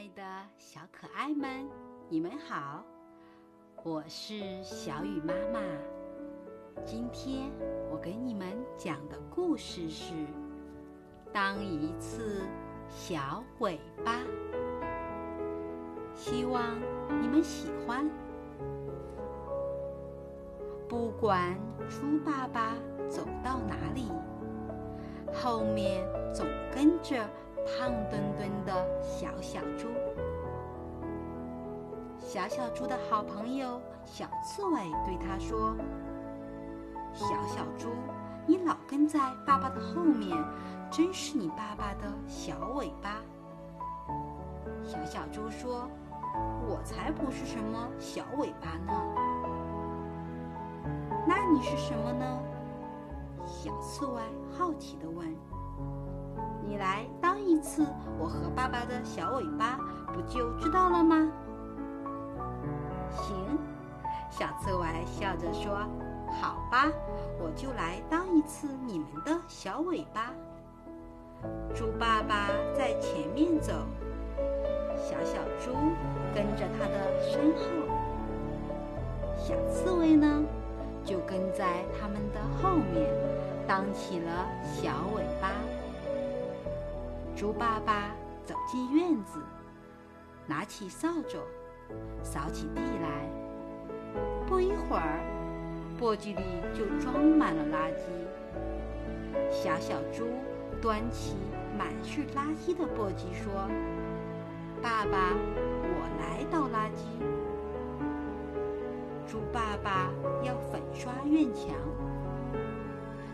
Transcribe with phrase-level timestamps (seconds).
[0.00, 0.22] 爱的
[0.56, 1.68] 小可爱们，
[2.08, 2.82] 你们好，
[3.82, 5.60] 我是小雨妈妈。
[6.86, 7.52] 今天
[7.90, 8.48] 我给你们
[8.78, 10.14] 讲的故事是
[11.30, 12.40] 《当一次
[12.88, 14.14] 小尾巴》，
[16.14, 16.80] 希望
[17.20, 18.08] 你们喜欢。
[20.88, 21.54] 不管
[21.90, 22.74] 猪爸爸
[23.06, 24.10] 走到哪里，
[25.30, 27.22] 后面总跟着。
[27.66, 29.88] 胖墩墩的小小猪，
[32.18, 35.74] 小小猪的好朋友小刺猬对他说
[37.14, 37.88] ：“小小猪，
[38.46, 40.36] 你老跟在爸爸的后面，
[40.90, 43.22] 真是你爸爸的小尾巴。”
[44.84, 45.88] 小小猪说
[46.66, 48.92] ：“我才不是什么小尾巴呢。”
[51.26, 52.42] 那你是什么呢？
[53.46, 54.20] 小刺猬
[54.50, 55.26] 好奇地问。
[56.62, 57.86] 你来当一次
[58.18, 59.78] 我和爸爸的小尾巴，
[60.12, 61.30] 不就知道了吗？
[63.10, 63.58] 行，
[64.30, 65.78] 小刺猬笑着说
[66.40, 66.86] ：“好吧，
[67.40, 70.32] 我就来当一次你们的小尾巴。”
[71.74, 73.72] 猪爸爸在前面走，
[74.96, 75.72] 小小猪
[76.34, 77.62] 跟着他的身后，
[79.36, 80.44] 小刺猬呢，
[81.04, 83.10] 就跟在他们的后面，
[83.66, 85.50] 当起了小尾巴。
[87.40, 89.40] 猪爸爸走进院子，
[90.46, 91.38] 拿起扫帚，
[92.22, 93.30] 扫起地来。
[94.46, 95.24] 不一会儿，
[95.98, 96.42] 簸箕里
[96.74, 98.02] 就装满了垃圾。
[99.50, 100.26] 小小猪
[100.82, 101.34] 端起
[101.78, 103.50] 满是垃圾的簸箕说
[104.82, 107.24] ：“爸爸，我来倒垃圾。”
[109.26, 110.10] 猪爸爸
[110.42, 111.74] 要粉刷院墙，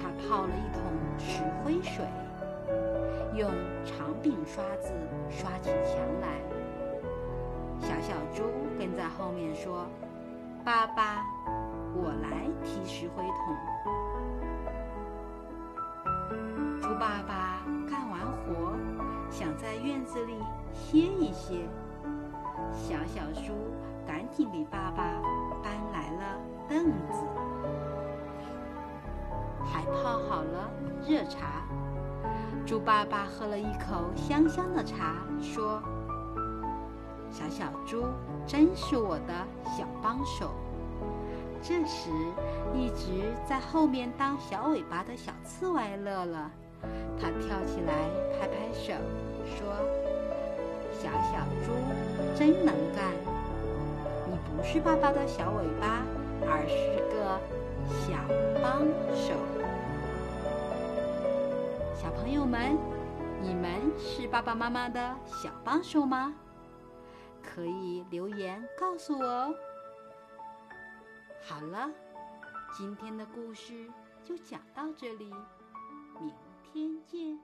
[0.00, 0.82] 他泡了一桶
[1.18, 2.06] 石灰水。
[3.34, 3.50] 用
[3.84, 4.92] 长柄刷子
[5.30, 6.40] 刷起墙来，
[7.78, 8.42] 小小猪
[8.78, 9.86] 跟在后面说
[10.64, 11.24] ：“爸爸，
[11.94, 13.56] 我来提石灰桶。”
[16.80, 18.74] 猪爸爸干完活，
[19.30, 21.68] 想在院子里歇一歇，
[22.72, 23.52] 小小猪
[24.06, 25.04] 赶紧给爸爸
[25.62, 27.24] 搬来了凳子，
[29.64, 30.70] 还泡好了
[31.06, 31.62] 热茶。
[32.68, 35.82] 猪爸爸喝了一口香香的茶，说
[37.32, 38.04] ：“小小猪
[38.46, 39.32] 真是我的
[39.64, 40.50] 小帮手。”
[41.64, 42.10] 这时，
[42.74, 46.50] 一直在后面当小尾巴的小刺猬乐了，
[47.18, 48.04] 他跳起来
[48.38, 48.92] 拍拍手，
[49.46, 49.74] 说
[50.92, 51.72] ：“小小猪
[52.36, 53.14] 真能干！
[54.26, 56.02] 你不是爸爸的小尾巴，
[56.42, 57.40] 而是个
[57.88, 58.18] 小
[58.62, 58.82] 帮
[59.16, 59.32] 手。”
[62.00, 62.78] 小朋友们，
[63.42, 66.32] 你们是爸爸妈妈的小帮手吗？
[67.42, 69.54] 可以留言告诉我哦。
[71.42, 71.90] 好了，
[72.72, 73.90] 今天的故事
[74.22, 75.34] 就讲到这里，
[76.20, 76.32] 明
[76.72, 77.36] 天见。